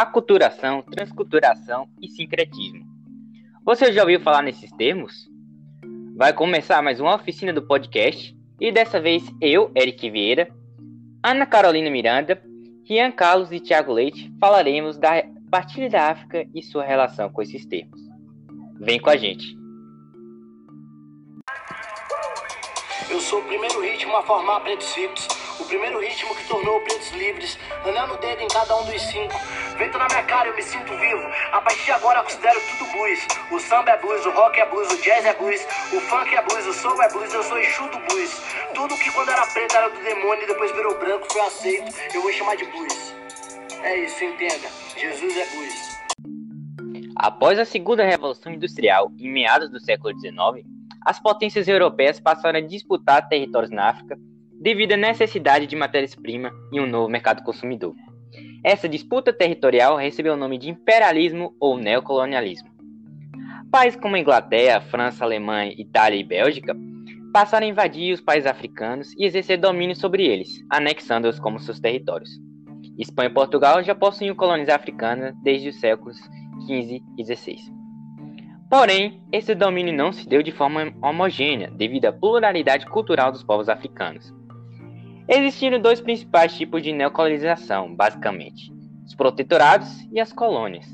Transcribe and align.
aculturação, 0.00 0.80
transculturação 0.80 1.86
e 2.00 2.08
sincretismo. 2.08 2.86
Você 3.62 3.92
já 3.92 4.00
ouviu 4.00 4.18
falar 4.18 4.40
nesses 4.40 4.72
termos? 4.72 5.28
Vai 6.16 6.32
começar 6.32 6.80
mais 6.80 7.00
uma 7.00 7.14
oficina 7.14 7.52
do 7.52 7.66
podcast 7.66 8.34
e 8.58 8.72
dessa 8.72 8.98
vez 8.98 9.22
eu, 9.42 9.70
Eric 9.76 10.08
Vieira, 10.08 10.48
Ana 11.22 11.44
Carolina 11.44 11.90
Miranda, 11.90 12.42
Rian 12.88 13.12
Carlos 13.12 13.52
e 13.52 13.60
Tiago 13.60 13.92
Leite 13.92 14.32
falaremos 14.40 14.96
da 14.96 15.22
partilha 15.50 15.90
da 15.90 16.08
África 16.08 16.46
e 16.54 16.62
sua 16.62 16.82
relação 16.82 17.30
com 17.30 17.42
esses 17.42 17.66
termos. 17.66 18.00
Vem 18.80 18.98
com 18.98 19.10
a 19.10 19.18
gente! 19.18 19.54
Eu 23.10 23.20
sou 23.20 23.40
o 23.40 23.44
primeiro 23.44 23.82
ritmo 23.82 24.16
a 24.16 24.22
formar 24.22 24.60
pretos 24.60 24.94
ricos. 24.94 25.26
O 25.58 25.64
primeiro 25.64 26.00
ritmo 26.00 26.34
que 26.34 26.48
tornou 26.48 26.80
pretos 26.80 27.10
livres. 27.10 27.58
Andando 27.84 28.16
dedo 28.20 28.40
em 28.40 28.48
cada 28.48 28.76
um 28.76 28.84
dos 28.84 29.02
cinco. 29.02 29.34
Vento 29.80 29.96
na 29.96 30.08
minha 30.08 30.22
cara, 30.24 30.46
eu 30.46 30.54
me 30.54 30.62
sinto 30.62 30.94
vivo. 30.98 31.26
A 31.52 31.60
partir 31.62 31.90
agora 31.92 32.22
considero 32.22 32.60
tudo 32.68 32.92
blues. 32.92 33.26
O 33.50 33.58
samba 33.58 33.92
é 33.92 33.96
blues, 33.96 34.26
o 34.26 34.30
rock 34.30 34.60
é 34.60 34.66
blues, 34.66 34.92
o 34.92 35.00
jazz 35.00 35.24
é 35.24 35.32
blues. 35.32 35.66
O 35.90 36.00
funk 36.02 36.36
é 36.36 36.42
blues, 36.42 36.66
o 36.66 36.72
soul 36.74 37.02
é 37.02 37.08
blues, 37.08 37.32
eu 37.32 37.42
sou 37.42 37.58
Exu 37.58 37.88
do 37.88 37.98
blues. 38.00 38.42
Tudo 38.74 38.94
que 38.98 39.10
quando 39.10 39.30
era 39.30 39.40
preto 39.46 39.74
era 39.74 39.88
do 39.88 39.98
demônio 40.04 40.44
e 40.44 40.46
depois 40.48 40.70
virou 40.72 40.98
branco 40.98 41.26
foi 41.32 41.40
aceito. 41.40 41.94
Eu 42.14 42.20
vou 42.20 42.30
chamar 42.30 42.56
de 42.56 42.66
blues. 42.66 43.14
É 43.82 43.96
isso, 44.04 44.22
entenda. 44.22 44.68
Jesus 44.98 45.34
é 45.34 45.46
blues. 45.46 45.98
Após 47.16 47.58
a 47.58 47.64
segunda 47.64 48.04
revolução 48.04 48.52
industrial, 48.52 49.10
em 49.18 49.32
meados 49.32 49.70
do 49.70 49.80
século 49.80 50.12
XIX, 50.20 50.62
as 51.06 51.18
potências 51.18 51.66
europeias 51.66 52.20
passaram 52.20 52.58
a 52.58 52.62
disputar 52.62 53.30
territórios 53.30 53.70
na 53.70 53.88
África 53.88 54.18
devido 54.60 54.92
à 54.92 54.96
necessidade 54.98 55.66
de 55.66 55.74
matérias-primas 55.74 56.52
e 56.70 56.78
um 56.78 56.86
novo 56.86 57.08
mercado 57.08 57.42
consumidor. 57.42 57.94
Essa 58.62 58.88
disputa 58.88 59.32
territorial 59.32 59.96
recebeu 59.96 60.34
o 60.34 60.36
nome 60.36 60.58
de 60.58 60.68
imperialismo 60.68 61.54
ou 61.58 61.78
neocolonialismo. 61.78 62.68
Países 63.70 63.98
como 63.98 64.16
Inglaterra, 64.16 64.80
França, 64.80 65.24
Alemanha, 65.24 65.74
Itália 65.78 66.20
e 66.20 66.24
Bélgica 66.24 66.76
passaram 67.32 67.66
a 67.66 67.70
invadir 67.70 68.12
os 68.12 68.20
países 68.20 68.50
africanos 68.50 69.14
e 69.16 69.24
exercer 69.24 69.58
domínio 69.58 69.96
sobre 69.96 70.26
eles, 70.26 70.62
anexando-os 70.68 71.38
como 71.38 71.58
seus 71.58 71.80
territórios. 71.80 72.30
Espanha 72.98 73.30
e 73.30 73.32
Portugal 73.32 73.82
já 73.82 73.94
possuíam 73.94 74.34
colônias 74.34 74.68
africanas 74.68 75.34
desde 75.42 75.68
os 75.68 75.80
séculos 75.80 76.18
XV 76.66 77.00
e 77.16 77.24
XVI. 77.24 77.56
Porém, 78.68 79.22
esse 79.32 79.54
domínio 79.54 79.94
não 79.94 80.12
se 80.12 80.28
deu 80.28 80.42
de 80.42 80.52
forma 80.52 80.92
homogênea 81.02 81.70
devido 81.70 82.06
à 82.06 82.12
pluralidade 82.12 82.86
cultural 82.86 83.32
dos 83.32 83.42
povos 83.42 83.68
africanos. 83.68 84.32
Existiram 85.32 85.80
dois 85.80 86.00
principais 86.00 86.56
tipos 86.56 86.82
de 86.82 86.92
neocolonização, 86.92 87.94
basicamente: 87.94 88.72
os 89.06 89.14
protetorados 89.14 89.88
e 90.10 90.18
as 90.18 90.32
colônias. 90.32 90.84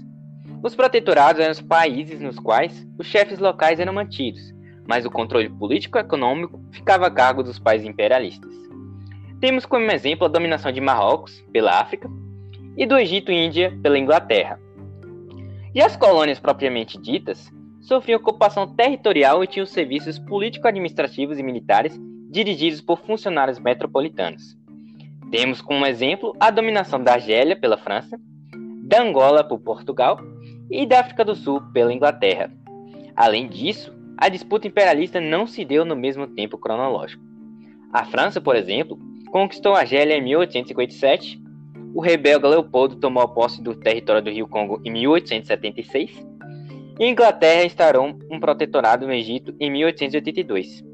Os 0.63 0.75
protetorados 0.75 1.41
eram 1.41 1.53
os 1.53 1.63
países 1.63 2.21
nos 2.21 2.39
quais 2.39 2.87
os 2.99 3.07
chefes 3.07 3.39
locais 3.39 3.81
eram 3.81 3.95
mantidos, 3.95 4.53
mas 4.87 5.07
o 5.07 5.11
controle 5.11 5.49
político-econômico 5.49 6.61
ficava 6.71 7.07
a 7.07 7.11
cargo 7.11 7.43
dos 7.43 7.59
países 7.59 7.89
imperialistas. 7.89 8.53
Temos 9.41 9.65
como 9.65 9.91
exemplo 9.91 10.27
a 10.27 10.31
dominação 10.31 10.71
de 10.71 10.83
Marrocos 10.83 11.43
pela 11.51 11.81
África 11.81 12.07
e 12.77 12.85
do 12.85 12.99
Egito 12.99 13.33
e 13.33 13.47
Índia 13.47 13.75
pela 13.83 13.99
Inglaterra. 13.99 14.61
E 15.75 15.81
as 15.81 15.97
colônias 15.97 16.39
propriamente 16.39 17.01
ditas 17.01 17.51
sofriam 17.81 18.21
ocupação 18.21 18.69
territorial 18.69 19.43
e 19.43 19.47
tinham 19.47 19.65
serviços 19.65 20.19
político-administrativos 20.19 21.39
e 21.39 21.43
militares 21.43 21.99
dirigidos 22.29 22.81
por 22.81 22.99
funcionários 22.99 23.59
metropolitanos. 23.59 24.57
Temos 25.31 25.61
como 25.61 25.87
exemplo 25.87 26.35
a 26.39 26.51
dominação 26.51 27.03
da 27.03 27.15
Argélia 27.15 27.57
pela 27.57 27.77
França, 27.77 28.19
da 28.83 29.03
Angola 29.03 29.43
por 29.43 29.59
Portugal 29.59 30.19
e 30.71 30.87
da 30.87 31.01
África 31.01 31.25
do 31.25 31.35
Sul 31.35 31.61
pela 31.73 31.93
Inglaterra. 31.93 32.53
Além 33.15 33.49
disso, 33.49 33.93
a 34.17 34.29
disputa 34.29 34.69
imperialista 34.69 35.21
não 35.21 35.47
se 35.47 35.65
deu 35.65 35.85
no 35.85 35.97
mesmo 35.97 36.27
tempo 36.27 36.57
cronológico. 36.57 37.23
A 37.93 38.05
França, 38.05 38.41
por 38.41 38.57
exemplo, 38.57 38.99
conquistou 39.31 39.75
a 39.75 39.81
Argélia 39.81 40.17
em 40.17 40.23
1857, 40.23 41.41
o 41.95 42.01
rei 42.01 42.17
belga 42.17 42.49
Leopoldo 42.49 42.97
tomou 42.97 43.27
posse 43.29 43.63
do 43.63 43.75
território 43.75 44.23
do 44.23 44.31
Rio 44.31 44.47
Congo 44.47 44.81
em 44.85 44.91
1876 44.91 46.27
e 46.99 47.05
a 47.05 47.09
Inglaterra 47.09 47.65
instaurou 47.65 48.19
um 48.31 48.39
protetorado 48.39 49.07
no 49.07 49.13
Egito 49.13 49.55
em 49.59 49.71
1882. 49.71 50.86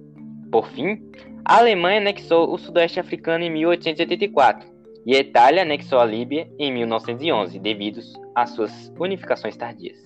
Por 0.53 0.69
fim, 0.69 1.01
a 1.47 1.59
Alemanha 1.61 1.99
anexou 1.99 2.53
o 2.53 2.59
Sudoeste 2.59 3.01
Africano 3.01 3.43
em 3.43 3.51
1884 3.51 4.71
e 5.07 5.17
a 5.17 5.19
Itália 5.19 5.63
anexou 5.63 5.99
a 5.99 6.05
Líbia 6.05 6.47
em 6.59 6.71
1911, 6.71 7.59
devido 7.59 8.01
às 8.35 8.51
suas 8.51 8.93
unificações 9.01 9.57
tardias. 9.57 9.99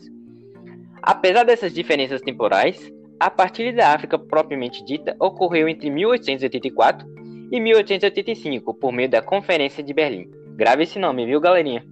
Apesar 1.02 1.42
dessas 1.42 1.74
diferenças 1.74 2.20
temporais, 2.22 2.92
a 3.18 3.28
partilha 3.28 3.72
da 3.72 3.92
África 3.92 4.16
propriamente 4.16 4.84
dita 4.84 5.16
ocorreu 5.18 5.68
entre 5.68 5.90
1884 5.90 7.06
e 7.50 7.58
1885 7.58 8.72
por 8.74 8.92
meio 8.92 9.08
da 9.08 9.20
Conferência 9.20 9.82
de 9.82 9.92
Berlim. 9.92 10.30
Grave 10.54 10.84
esse 10.84 10.98
nome, 10.98 11.26
viu, 11.26 11.40
galerinha? 11.40 11.84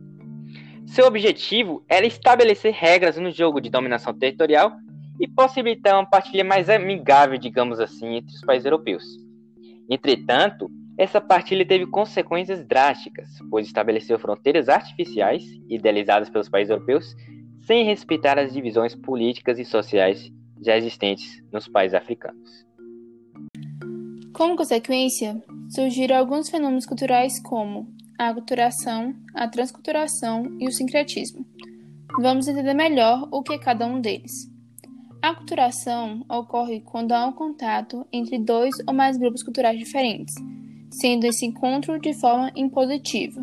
Seu 0.87 1.07
objetivo 1.07 1.85
era 1.89 2.07
estabelecer 2.07 2.73
regras 2.73 3.17
no 3.17 3.33
jogo 3.33 3.61
de 3.61 3.69
dominação 3.69 4.15
territorial 4.15 4.73
e 5.21 5.29
possibilitar 5.29 5.95
uma 5.95 6.09
partilha 6.09 6.45
mais 6.45 6.69
amigável, 6.69 7.39
digamos 7.39 7.81
assim, 7.81 8.17
entre 8.17 8.35
os 8.35 8.41
países 8.41 8.65
europeus. 8.65 9.05
Entretanto, 9.89 10.71
essa 10.97 11.21
partilha 11.21 11.67
teve 11.67 11.87
consequências 11.87 12.65
drásticas, 12.65 13.29
pois 13.51 13.67
estabeleceu 13.67 14.19
fronteiras 14.19 14.69
artificiais 14.69 15.43
idealizadas 15.69 16.31
pelos 16.31 16.49
países 16.49 16.71
europeus 16.71 17.15
sem 17.63 17.85
respeitar 17.85 18.39
as 18.39 18.53
divisões 18.53 18.95
políticas 18.95 19.59
e 19.59 19.65
sociais 19.65 20.31
já 20.61 20.77
existentes 20.77 21.43
nos 21.53 21.67
países 21.67 21.95
africanos. 21.95 22.65
Como 24.33 24.57
consequência, 24.57 25.43
surgiram 25.69 26.17
alguns 26.17 26.51
fenômenos 26.51 26.87
culturais 26.87 27.41
como 27.41 27.89
a 28.19 28.29
aculturação, 28.29 29.15
a 29.35 29.49
transculturação 29.49 30.57
e 30.61 30.69
o 30.69 30.73
sincretismo. 30.73 31.45
Vamos 32.21 32.47
entender 32.47 32.75
melhor 32.75 33.29
o 33.33 33.43
que 33.43 33.55
é 33.55 33.59
cada 33.59 33.87
um 33.87 34.01
deles. 34.01 34.54
A 35.25 35.31
aculturação 35.31 36.23
ocorre 36.29 36.81
quando 36.81 37.13
há 37.13 37.25
um 37.25 37.33
contato 37.33 38.07
entre 38.13 38.39
dois 38.39 38.75
ou 38.87 38.93
mais 38.93 39.17
grupos 39.17 39.43
culturais 39.43 39.79
diferentes, 39.79 40.35
sendo 40.91 41.25
esse 41.25 41.47
encontro 41.47 41.99
de 41.99 42.13
forma 42.13 42.53
impositiva. 42.55 43.43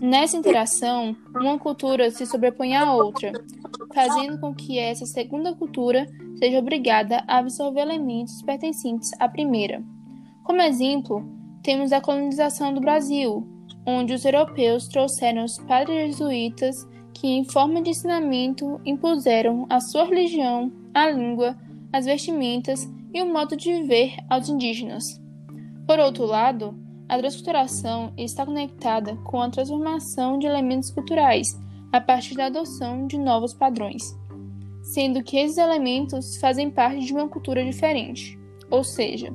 Nessa 0.00 0.38
interação, 0.38 1.14
uma 1.34 1.58
cultura 1.58 2.10
se 2.10 2.24
sobrepõe 2.24 2.74
à 2.74 2.94
outra, 2.94 3.32
fazendo 3.94 4.40
com 4.40 4.54
que 4.54 4.78
essa 4.78 5.04
segunda 5.04 5.54
cultura 5.54 6.06
seja 6.38 6.58
obrigada 6.58 7.22
a 7.28 7.36
absorver 7.36 7.82
elementos 7.82 8.40
pertencentes 8.40 9.10
à 9.20 9.28
primeira. 9.28 9.84
Como 10.42 10.62
exemplo, 10.62 11.22
temos 11.62 11.92
a 11.92 12.00
colonização 12.00 12.72
do 12.72 12.80
Brasil, 12.80 13.46
onde 13.84 14.14
os 14.14 14.24
europeus 14.24 14.88
trouxeram 14.88 15.44
os 15.44 15.58
padres 15.58 16.12
jesuítas 16.12 16.88
que, 17.12 17.28
em 17.28 17.44
forma 17.44 17.82
de 17.82 17.90
ensinamento, 17.90 18.80
impuseram 18.86 19.66
a 19.68 19.80
sua 19.80 20.06
religião, 20.06 20.79
a 20.94 21.08
língua, 21.08 21.56
as 21.92 22.06
vestimentas 22.06 22.88
e 23.12 23.22
o 23.22 23.32
modo 23.32 23.56
de 23.56 23.72
viver 23.72 24.16
aos 24.28 24.48
indígenas. 24.48 25.20
Por 25.86 25.98
outro 25.98 26.24
lado, 26.24 26.78
a 27.08 27.18
transculturação 27.18 28.12
está 28.16 28.46
conectada 28.46 29.16
com 29.24 29.40
a 29.40 29.50
transformação 29.50 30.38
de 30.38 30.46
elementos 30.46 30.90
culturais 30.90 31.58
a 31.92 32.00
partir 32.00 32.36
da 32.36 32.46
adoção 32.46 33.06
de 33.06 33.18
novos 33.18 33.52
padrões, 33.52 34.16
sendo 34.82 35.22
que 35.22 35.36
esses 35.36 35.58
elementos 35.58 36.36
fazem 36.36 36.70
parte 36.70 37.04
de 37.04 37.12
uma 37.12 37.28
cultura 37.28 37.64
diferente, 37.64 38.38
ou 38.70 38.84
seja, 38.84 39.34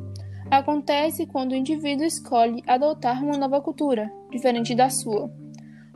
acontece 0.50 1.26
quando 1.26 1.52
o 1.52 1.56
indivíduo 1.56 2.06
escolhe 2.06 2.64
adotar 2.66 3.22
uma 3.22 3.38
nova 3.38 3.60
cultura, 3.60 4.09
diferente 4.32 4.74
da 4.74 4.90
sua. 4.90 5.29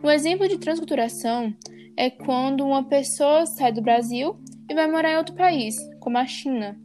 Um 0.04 0.10
exemplo 0.10 0.48
de 0.48 0.58
transculturação 0.58 1.54
é 1.96 2.10
quando 2.10 2.66
uma 2.66 2.84
pessoa 2.84 3.46
sai 3.46 3.72
do 3.72 3.82
Brasil 3.82 4.38
e 4.70 4.76
vai 4.76 4.90
morar 4.90 5.14
em 5.14 5.18
outro 5.18 5.36
país, 5.36 5.76
como 6.00 6.18
a 6.18 6.26
China. 6.26 6.80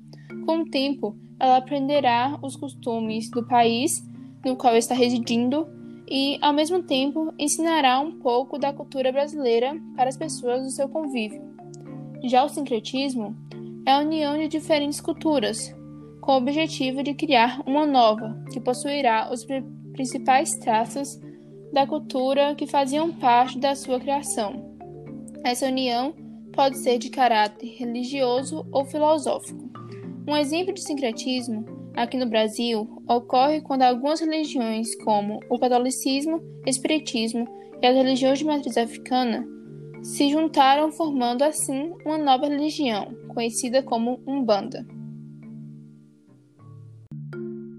Com 0.47 0.59
o 0.59 0.65
tempo, 0.65 1.17
ela 1.39 1.59
aprenderá 1.59 2.39
os 2.43 2.57
costumes 2.57 3.31
do 3.31 3.47
país 3.47 4.03
no 4.45 4.57
qual 4.57 4.77
está 4.77 4.95
residindo 4.95 5.67
e, 6.09 6.39
ao 6.41 6.53
mesmo 6.53 6.83
tempo, 6.83 7.33
ensinará 7.39 8.01
um 8.01 8.19
pouco 8.19 8.59
da 8.59 8.73
cultura 8.73 9.11
brasileira 9.11 9.75
para 9.97 10.09
as 10.09 10.17
pessoas 10.17 10.63
do 10.63 10.71
seu 10.71 10.89
convívio. 10.89 11.43
Já 12.25 12.45
o 12.45 12.49
sincretismo 12.49 13.37
é 13.87 13.93
a 13.93 13.99
união 13.99 14.39
de 14.39 14.49
diferentes 14.49 15.01
culturas, 15.01 15.75
com 16.21 16.33
o 16.33 16.37
objetivo 16.37 17.03
de 17.03 17.15
criar 17.15 17.63
uma 17.67 17.87
nova, 17.87 18.43
que 18.53 18.61
possuirá 18.61 19.31
os 19.31 19.47
principais 19.93 20.53
traços 20.57 21.21
da 21.73 21.87
cultura 21.87 22.55
que 22.55 22.67
faziam 22.67 23.13
parte 23.13 23.59
da 23.59 23.75
sua 23.75 23.99
criação. 24.01 24.75
Essa 25.45 25.67
união 25.67 26.15
pode 26.55 26.79
ser 26.79 26.99
de 26.99 27.11
caráter 27.11 27.67
religioso 27.77 28.67
ou 28.71 28.85
filosófico. 28.85 29.71
Um 30.27 30.37
exemplo 30.37 30.73
de 30.73 30.83
sincretismo 30.83 31.65
aqui 31.95 32.17
no 32.17 32.29
Brasil 32.29 33.03
ocorre 33.09 33.61
quando 33.61 33.83
algumas 33.83 34.21
religiões, 34.21 34.95
como 35.05 35.41
o 35.51 35.59
catolicismo, 35.59 36.41
espiritismo 36.67 37.47
e 37.83 37.87
as 37.87 37.95
religiões 37.95 38.39
de 38.39 38.45
matriz 38.45 38.77
africana, 38.77 39.47
se 40.03 40.31
juntaram 40.31 40.91
formando 40.93 41.43
assim 41.43 41.93
uma 42.05 42.19
nova 42.19 42.47
religião, 42.47 43.15
conhecida 43.29 43.83
como 43.83 44.23
Umbanda. 44.27 44.87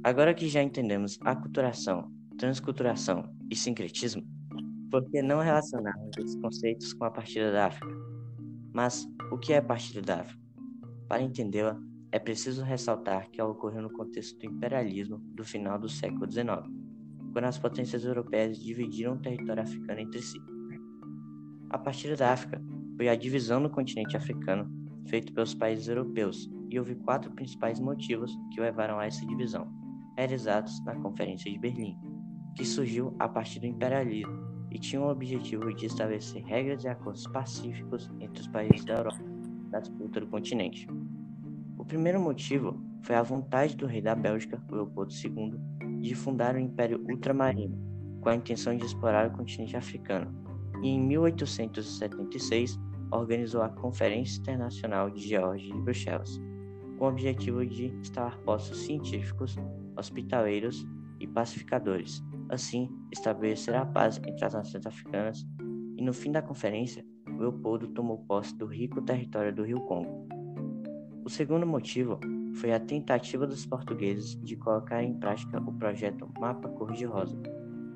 Agora 0.03 0.33
que 0.33 0.47
já 0.47 0.61
entendemos 0.61 1.17
aculturação, 1.21 2.11
transculturação 2.37 3.23
e 3.49 3.55
sincretismo, 3.55 4.23
por 4.91 5.03
que 5.09 5.21
não 5.21 5.39
relacionarmos 5.39 6.15
esses 6.17 6.35
conceitos 6.39 6.93
com 6.93 7.05
a 7.05 7.11
partida 7.11 7.51
da 7.51 7.67
África? 7.67 8.14
Mas 8.75 9.09
o 9.31 9.37
que 9.37 9.53
é 9.53 9.57
a 9.59 9.61
da 9.61 10.19
África? 10.19 10.43
Para 11.07 11.21
entendê-la, 11.21 11.79
é 12.11 12.19
preciso 12.19 12.61
ressaltar 12.61 13.29
que 13.31 13.39
ela 13.39 13.51
ocorreu 13.51 13.81
no 13.81 13.89
contexto 13.89 14.37
do 14.37 14.47
imperialismo 14.47 15.17
do 15.33 15.45
final 15.45 15.79
do 15.79 15.87
século 15.87 16.29
XIX, 16.29 16.69
quando 17.31 17.45
as 17.45 17.57
potências 17.57 18.03
europeias 18.03 18.59
dividiram 18.59 19.13
o 19.13 19.21
território 19.21 19.63
africano 19.63 20.01
entre 20.01 20.21
si. 20.21 20.37
A 21.69 21.77
partida 21.77 22.17
da 22.17 22.33
África 22.33 22.61
foi 22.97 23.07
a 23.07 23.15
divisão 23.15 23.63
do 23.63 23.69
continente 23.69 24.17
africano 24.17 24.69
feita 25.07 25.31
pelos 25.31 25.53
países 25.53 25.87
europeus, 25.87 26.51
e 26.69 26.77
houve 26.77 26.95
quatro 26.95 27.31
principais 27.31 27.79
motivos 27.79 28.37
que 28.51 28.59
levaram 28.59 28.99
a 28.99 29.05
essa 29.05 29.25
divisão, 29.25 29.71
realizados 30.17 30.83
na 30.83 30.95
Conferência 30.95 31.49
de 31.49 31.57
Berlim, 31.57 31.97
que 32.57 32.65
surgiu 32.65 33.15
a 33.19 33.29
partir 33.29 33.61
do 33.61 33.67
imperialismo 33.67 34.54
e 34.75 34.77
tinha 34.77 35.01
o 35.01 35.09
objetivo 35.09 35.73
de 35.73 35.85
estabelecer 35.85 36.43
regras 36.43 36.83
e 36.83 36.89
acordos 36.89 37.25
pacíficos 37.27 38.11
entre 38.19 38.41
os 38.41 38.47
países 38.49 38.83
da 38.83 38.95
Europa 38.95 39.23
da 39.71 39.79
disputa 39.79 40.19
do 40.19 40.27
continente. 40.27 40.85
O 41.77 41.85
primeiro 41.85 42.19
motivo 42.19 42.77
foi 43.01 43.15
a 43.15 43.23
vontade 43.23 43.77
do 43.77 43.85
rei 43.85 44.01
da 44.01 44.13
Bélgica, 44.13 44.61
Leopoldo 44.69 45.13
II, 45.13 45.53
de 46.01 46.13
fundar 46.13 46.55
o 46.55 46.59
Império 46.59 47.01
Ultramarino, 47.09 47.77
com 48.19 48.27
a 48.27 48.35
intenção 48.35 48.75
de 48.75 48.85
explorar 48.85 49.29
o 49.29 49.31
continente 49.31 49.77
africano, 49.77 50.35
e 50.83 50.89
em 50.89 50.99
1876 50.99 52.77
organizou 53.11 53.61
a 53.61 53.69
Conferência 53.69 54.41
Internacional 54.41 55.09
de 55.09 55.25
Geórgia 55.25 55.73
de 55.73 55.81
Bruxelas, 55.83 56.37
com 56.97 57.05
o 57.05 57.09
objetivo 57.09 57.65
de 57.65 57.85
instalar 57.85 58.37
postos 58.39 58.79
científicos, 58.79 59.55
hospitaleiros 59.95 60.85
e 61.21 61.27
pacificadores, 61.27 62.21
assim 62.49 62.89
estabelecer 63.11 63.75
a 63.75 63.85
paz 63.85 64.19
entre 64.25 64.45
as 64.45 64.53
nações 64.53 64.85
africanas, 64.85 65.45
e 65.97 66.03
no 66.03 66.13
fim 66.13 66.31
da 66.31 66.41
conferência, 66.41 67.05
Leopoldo 67.37 67.87
tomou 67.87 68.19
posse 68.19 68.55
do 68.55 68.65
rico 68.65 69.01
território 69.01 69.53
do 69.53 69.63
Rio 69.63 69.81
Congo. 69.81 70.27
O 71.23 71.29
segundo 71.29 71.65
motivo 71.65 72.19
foi 72.55 72.71
a 72.71 72.79
tentativa 72.79 73.45
dos 73.45 73.65
portugueses 73.65 74.39
de 74.41 74.55
colocar 74.55 75.03
em 75.03 75.13
prática 75.13 75.59
o 75.59 75.73
projeto 75.73 76.29
Mapa 76.39 76.69
Cor-de-Rosa, 76.69 77.37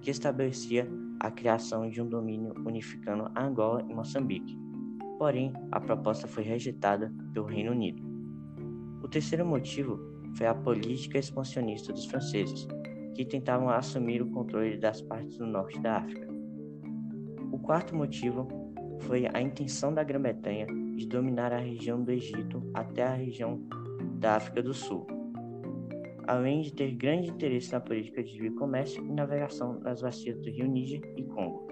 que 0.01 0.11
estabelecia 0.11 0.87
a 1.19 1.29
criação 1.29 1.89
de 1.89 2.01
um 2.01 2.07
domínio 2.07 2.53
unificando 2.65 3.29
Angola 3.35 3.85
e 3.89 3.93
Moçambique. 3.93 4.57
Porém, 5.17 5.53
a 5.71 5.79
proposta 5.79 6.27
foi 6.27 6.43
rejeitada 6.43 7.13
pelo 7.33 7.45
Reino 7.45 7.71
Unido. 7.71 8.01
O 9.03 9.07
terceiro 9.07 9.45
motivo 9.45 9.99
foi 10.35 10.47
a 10.47 10.55
política 10.55 11.17
expansionista 11.17 11.91
dos 11.91 12.05
franceses, 12.05 12.67
que 13.19 13.25
tentavam 13.25 13.69
assumir 13.69 14.21
o 14.21 14.31
controle 14.31 14.77
das 14.77 15.01
partes 15.01 15.37
do 15.37 15.45
norte 15.45 15.77
da 15.81 15.97
África. 15.97 16.25
O 17.51 17.59
quarto 17.59 17.93
motivo 17.93 18.47
foi 18.99 19.27
a 19.33 19.41
intenção 19.41 19.93
da 19.93 20.05
Grã-Bretanha 20.05 20.65
de 20.95 21.05
dominar 21.05 21.51
a 21.51 21.57
região 21.57 22.01
do 22.01 22.13
Egito 22.13 22.63
até 22.73 23.03
a 23.03 23.13
região 23.13 23.61
da 24.19 24.37
África 24.37 24.63
do 24.63 24.73
Sul, 24.73 25.05
além 26.27 26.61
de 26.61 26.73
ter 26.73 26.95
grande 26.95 27.29
interesse 27.29 27.73
na 27.73 27.81
política 27.81 28.23
de 28.23 28.31
livre 28.31 28.51
comércio 28.51 29.05
e 29.05 29.11
navegação 29.11 29.77
nas 29.81 30.01
bacias 30.01 30.39
do 30.39 30.49
Rio 30.49 30.69
Níger 30.69 31.01
e 31.17 31.23
Congo. 31.23 31.67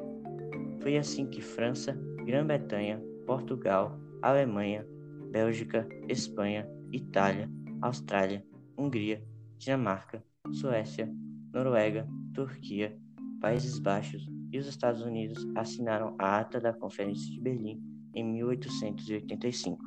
Foi 0.82 0.98
assim 0.98 1.28
que 1.28 1.42
França, 1.42 1.98
Grã-Bretanha, 2.26 3.02
Portugal, 3.26 3.98
Alemanha, 4.22 4.86
Bélgica, 5.32 5.88
Espanha, 6.10 6.70
Itália, 6.92 7.50
Austrália, 7.82 8.46
Hungria, 8.78 9.24
Dinamarca, 9.58 10.22
Suécia, 10.52 11.10
Noruega, 11.54 12.08
Turquia, 12.34 12.98
Países 13.40 13.80
Baixos 13.80 14.28
e 14.52 14.58
os 14.58 14.68
Estados 14.68 15.02
Unidos 15.02 15.46
assinaram 15.56 16.16
a 16.18 16.40
Ata 16.40 16.60
da 16.60 16.74
Conferência 16.74 17.32
de 17.32 17.40
Berlim 17.40 17.82
em 18.14 18.24
1885, 18.24 19.84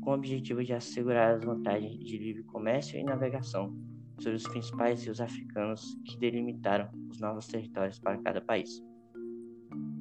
com 0.00 0.10
o 0.10 0.14
objetivo 0.14 0.64
de 0.64 0.72
assegurar 0.72 1.34
as 1.34 1.44
vantagens 1.44 1.98
de 1.98 2.16
livre 2.16 2.42
comércio 2.44 2.98
e 2.98 3.04
navegação 3.04 3.76
sobre 4.18 4.36
os 4.36 4.46
principais 4.46 5.04
rios 5.04 5.20
africanos 5.20 5.98
que 6.04 6.18
delimitaram 6.18 6.88
os 7.10 7.20
novos 7.20 7.46
territórios 7.46 7.98
para 7.98 8.18
cada 8.18 8.40
país. 8.40 8.82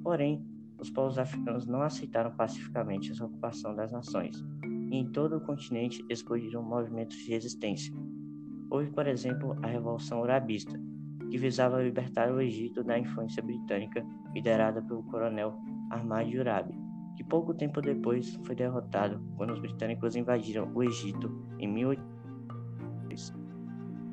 Porém, 0.03 0.45
os 0.77 0.89
povos 0.89 1.17
africanos 1.17 1.67
não 1.67 1.81
aceitaram 1.81 2.35
pacificamente 2.35 3.11
essa 3.11 3.25
ocupação 3.25 3.75
das 3.75 3.91
nações, 3.91 4.41
e 4.63 4.97
em 4.97 5.11
todo 5.11 5.37
o 5.37 5.41
continente 5.41 6.03
explodiram 6.09 6.63
movimentos 6.63 7.17
de 7.17 7.29
resistência. 7.29 7.93
Houve, 8.69 8.91
por 8.91 9.07
exemplo, 9.07 9.57
a 9.63 9.67
Revolução 9.67 10.21
Urabista, 10.21 10.79
que 11.29 11.37
visava 11.37 11.81
libertar 11.81 12.31
o 12.31 12.39
Egito 12.39 12.83
da 12.83 12.97
influência 12.97 13.41
britânica 13.41 14.05
liderada 14.33 14.81
pelo 14.81 15.03
coronel 15.03 15.59
Ahmad 15.89 16.31
Urabi, 16.33 16.77
que 17.15 17.23
pouco 17.23 17.53
tempo 17.53 17.81
depois 17.81 18.35
foi 18.43 18.55
derrotado 18.55 19.21
quando 19.35 19.53
os 19.53 19.59
britânicos 19.59 20.15
invadiram 20.15 20.71
o 20.73 20.83
Egito 20.83 21.29
em 21.59 21.67
1800. 21.67 23.33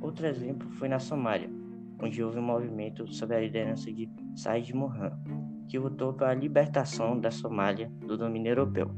Outro 0.01 0.27
exemplo 0.27 0.71
foi 0.73 0.89
na 0.89 0.99
Somália, 0.99 1.51
onde 2.03 2.23
houve 2.23 2.39
um 2.39 2.43
movimento 2.43 3.07
sob 3.13 3.35
a 3.35 3.41
liderança 3.41 3.93
de 3.93 4.11
Said 4.35 4.73
Mohan, 4.75 5.13
que 5.69 5.79
lutou 5.79 6.15
pela 6.15 6.35
libertação 6.35 7.19
da 7.19 7.31
Somália 7.31 7.91
do 8.07 8.17
domínio 8.17 8.53
europeu. 8.53 8.91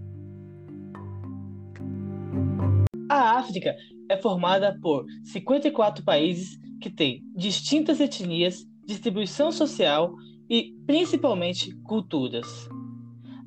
A 3.11 3.39
África 3.39 3.75
é 4.09 4.17
formada 4.17 4.79
por 4.81 5.05
54 5.25 6.05
países 6.05 6.59
que 6.81 6.91
têm 6.91 7.23
distintas 7.37 8.01
etnias, 8.01 8.67
distribuição 8.87 9.53
social 9.53 10.15
e, 10.49 10.75
principalmente, 10.87 11.75
culturas. 11.83 12.69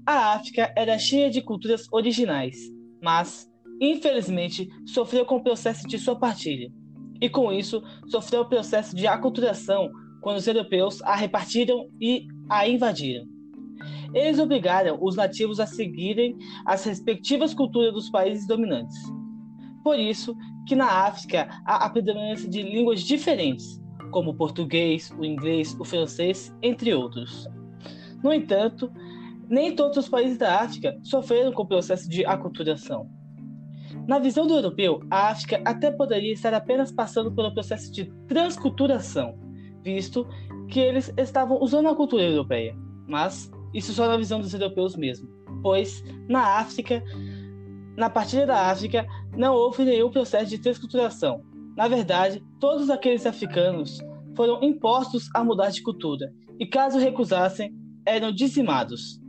A 0.06 0.34
África 0.34 0.74
era 0.76 1.00
cheia 1.00 1.30
de 1.30 1.42
culturas 1.42 1.88
originais, 1.92 2.58
mas, 3.02 3.50
infelizmente, 3.80 4.70
sofreu 4.86 5.26
com 5.26 5.38
o 5.38 5.44
processo 5.44 5.88
de 5.88 5.98
sua 5.98 6.16
partilha. 6.16 6.72
E 7.20 7.30
com 7.30 7.52
isso, 7.52 7.84
sofreu 8.08 8.42
o 8.42 8.50
processo 8.50 8.96
de 8.96 9.08
aculturação 9.08 9.90
quando 10.22 10.38
os 10.38 10.48
europeus 10.48 11.02
a 11.04 11.16
repartiram 11.16 11.88
e 12.00 12.28
a 12.50 12.68
invadiram. 12.68 13.26
Eles 14.14 14.40
obrigaram 14.40 14.98
os 15.02 15.16
nativos 15.16 15.60
a 15.60 15.66
seguirem 15.66 16.36
as 16.66 16.84
respectivas 16.84 17.54
culturas 17.54 17.94
dos 17.94 18.10
países 18.10 18.46
dominantes. 18.46 18.98
Por 19.84 20.00
isso 20.00 20.36
que 20.68 20.76
na 20.76 21.06
África 21.06 21.50
há 21.66 21.86
a 21.86 21.90
predominância 21.90 22.50
de 22.50 22.62
línguas 22.62 23.02
diferentes, 23.02 23.82
como 24.12 24.32
o 24.32 24.36
português, 24.36 25.12
o 25.18 25.26
inglês, 25.26 25.76
o 25.80 25.84
francês, 25.84 26.54
entre 26.62 26.94
outros. 26.94 27.48
No 28.24 28.32
entanto, 28.32 28.92
nem 29.50 29.76
todos 29.76 29.98
os 29.98 30.10
países 30.10 30.38
da 30.38 30.62
África 30.62 30.98
sofreram 31.04 31.52
com 31.52 31.64
o 31.64 31.68
processo 31.68 32.08
de 32.10 32.26
aculturação. 32.26 33.10
Na 34.08 34.20
visão 34.20 34.48
do 34.48 34.54
europeu, 34.54 35.02
a 35.10 35.30
África 35.30 35.62
até 35.66 35.92
poderia 35.92 36.34
estar 36.34 36.54
apenas 36.54 36.92
passando 36.92 37.32
pelo 37.32 37.54
processo 37.54 37.92
de 37.92 38.06
transculturação, 38.28 39.38
visto 39.84 40.28
que 40.70 40.80
eles 40.80 41.14
estavam 41.18 41.62
usando 41.62 41.90
a 41.90 41.96
cultura 41.96 42.24
europeia. 42.24 42.76
Mas 43.08 43.52
isso 43.74 43.94
só 43.94 44.08
na 44.08 44.18
visão 44.18 44.40
dos 44.40 44.54
europeus 44.54 44.96
mesmo, 44.96 45.28
pois 45.62 46.04
na 46.28 46.60
África, 46.60 47.04
na 47.96 48.10
partilha 48.10 48.46
da 48.46 48.70
África, 48.70 49.06
não 49.36 49.54
houve 49.54 49.84
nenhum 49.84 50.10
processo 50.10 50.50
de 50.50 50.58
transculturação. 50.58 51.44
Na 51.76 51.88
verdade, 51.88 52.44
todos 52.60 52.90
aqueles 52.90 53.26
africanos 53.26 54.00
foram 54.36 54.62
impostos 54.64 55.30
a 55.34 55.44
mudar 55.44 55.70
de 55.70 55.82
cultura, 55.82 56.34
e 56.60 56.66
caso 56.66 57.00
recusassem, 57.00 57.74
eram 58.06 58.32
dizimados. 58.32 59.20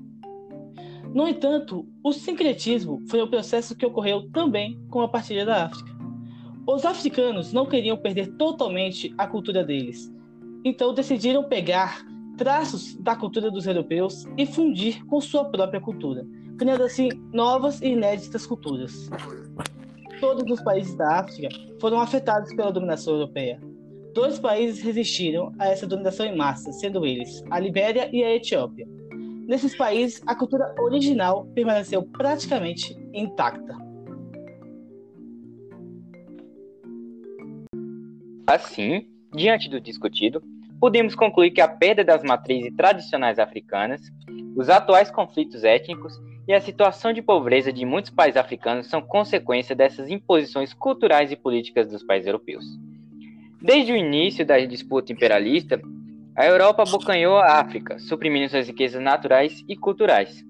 No 1.14 1.28
entanto, 1.28 1.86
o 2.02 2.12
sincretismo 2.12 3.02
foi 3.08 3.22
um 3.22 3.28
processo 3.28 3.76
que 3.76 3.84
ocorreu 3.84 4.30
também 4.30 4.80
com 4.88 5.02
a 5.02 5.08
partilha 5.08 5.44
da 5.44 5.66
África. 5.66 5.92
Os 6.66 6.86
africanos 6.86 7.52
não 7.52 7.66
queriam 7.66 7.96
perder 7.96 8.36
totalmente 8.36 9.12
a 9.18 9.26
cultura 9.26 9.64
deles, 9.64 10.12
então 10.64 10.94
decidiram 10.94 11.44
pegar 11.44 12.04
traços 12.36 12.94
da 12.96 13.14
cultura 13.14 13.50
dos 13.50 13.66
europeus 13.66 14.24
e 14.38 14.46
fundir 14.46 15.04
com 15.06 15.20
sua 15.20 15.44
própria 15.44 15.80
cultura, 15.80 16.26
criando 16.58 16.84
assim 16.84 17.08
novas 17.32 17.80
e 17.80 17.88
inéditas 17.88 18.46
culturas. 18.46 19.08
Todos 20.20 20.48
os 20.50 20.62
países 20.62 20.94
da 20.96 21.20
África 21.20 21.48
foram 21.80 22.00
afetados 22.00 22.54
pela 22.54 22.70
dominação 22.70 23.14
europeia. 23.14 23.60
Dois 24.14 24.38
países 24.38 24.82
resistiram 24.82 25.52
a 25.58 25.68
essa 25.68 25.86
dominação 25.86 26.26
em 26.26 26.36
massa, 26.36 26.72
sendo 26.72 27.04
eles 27.04 27.42
a 27.50 27.58
Libéria 27.58 28.08
e 28.12 28.22
a 28.22 28.34
Etiópia. 28.34 28.86
Nesses 29.48 29.76
países, 29.76 30.22
a 30.26 30.34
cultura 30.34 30.74
original 30.78 31.46
permaneceu 31.54 32.02
praticamente 32.02 32.96
intacta. 33.12 33.76
Assim, 38.46 39.08
diante 39.34 39.68
do 39.68 39.80
discutido, 39.80 40.42
podemos 40.78 41.14
concluir 41.14 41.50
que 41.50 41.60
a 41.60 41.68
perda 41.68 42.04
das 42.04 42.22
matrizes 42.22 42.74
tradicionais 42.76 43.38
africanas, 43.38 44.00
os 44.54 44.68
atuais 44.68 45.10
conflitos 45.10 45.64
étnicos 45.64 46.20
e 46.46 46.52
a 46.52 46.60
situação 46.60 47.12
de 47.12 47.22
pobreza 47.22 47.72
de 47.72 47.84
muitos 47.84 48.10
países 48.10 48.36
africanos 48.36 48.88
são 48.88 49.00
consequência 49.00 49.74
dessas 49.74 50.10
imposições 50.10 50.74
culturais 50.74 51.30
e 51.30 51.36
políticas 51.36 51.88
dos 51.88 52.02
países 52.02 52.26
europeus. 52.26 52.64
Desde 53.60 53.92
o 53.92 53.96
início 53.96 54.44
da 54.44 54.58
disputa 54.58 55.12
imperialista, 55.12 55.80
a 56.36 56.46
Europa 56.46 56.82
abocanhou 56.82 57.36
a 57.36 57.60
África, 57.60 57.98
suprimindo 57.98 58.48
suas 58.48 58.66
riquezas 58.66 59.00
naturais 59.00 59.62
e 59.68 59.76
culturais. 59.76 60.44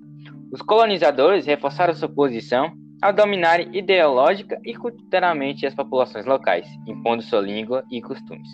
Os 0.50 0.62
colonizadores 0.62 1.44
reforçaram 1.44 1.92
sua 1.92 2.08
posição 2.08 2.72
ao 3.02 3.12
dominarem 3.12 3.68
ideológica 3.76 4.58
e 4.64 4.74
culturalmente 4.74 5.66
as 5.66 5.74
populações 5.74 6.24
locais, 6.24 6.66
impondo 6.86 7.22
sua 7.22 7.40
língua 7.40 7.84
e 7.90 8.00
costumes. 8.00 8.48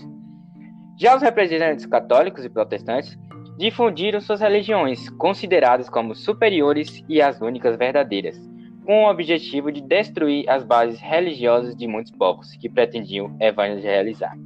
Já 0.99 1.15
os 1.15 1.23
representantes 1.23 1.87
católicos 1.87 2.45
e 2.45 2.49
protestantes 2.49 3.17
difundiram 3.59 4.21
suas 4.21 4.41
religiões, 4.41 5.11
consideradas 5.11 5.91
como 5.91 6.15
superiores 6.15 7.05
e 7.09 7.21
as 7.21 7.41
únicas 7.41 7.77
verdadeiras, 7.77 8.39
com 8.87 9.05
o 9.05 9.11
objetivo 9.11 9.73
de 9.73 9.81
destruir 9.81 10.49
as 10.49 10.65
bases 10.65 11.01
religiosas 11.01 11.77
de 11.77 11.89
muitos 11.89 12.13
povos 12.13 12.53
que 12.55 12.69
pretendiam 12.69 13.37
evangelizar. 13.41 14.39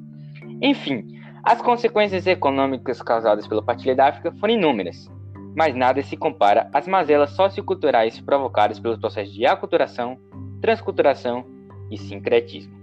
Enfim, 0.63 1.07
as 1.45 1.61
consequências 1.61 2.27
econômicas 2.27 3.03
causadas 3.03 3.47
pelo 3.47 3.63
partilha 3.63 3.95
da 3.95 4.09
África 4.09 4.33
foram 4.41 4.55
inúmeras, 4.55 5.11
mas 5.55 5.75
nada 5.75 6.03
se 6.03 6.17
compara 6.17 6.71
às 6.73 6.89
mazelas 6.89 7.31
socioculturais 7.33 8.19
provocadas 8.19 8.81
pelos 8.81 8.99
processos 8.99 9.35
de 9.35 9.45
aculturação, 9.45 10.17
transculturação 10.63 11.45
e 11.91 11.99
sincretismo. 11.99 12.82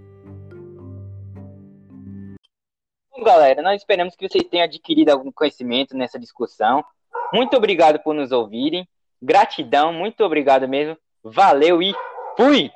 Galera, 3.24 3.62
nós 3.62 3.80
esperamos 3.80 4.16
que 4.16 4.28
vocês 4.28 4.44
tenham 4.44 4.64
adquirido 4.64 5.10
algum 5.10 5.30
conhecimento 5.32 5.96
nessa 5.96 6.18
discussão. 6.18 6.84
Muito 7.32 7.56
obrigado 7.56 7.98
por 8.00 8.14
nos 8.14 8.32
ouvirem. 8.32 8.88
Gratidão, 9.22 9.92
muito 9.92 10.24
obrigado 10.24 10.66
mesmo. 10.68 10.96
Valeu 11.22 11.82
e 11.82 11.94
fui! 12.36 12.70